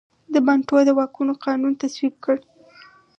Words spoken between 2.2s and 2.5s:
کړ.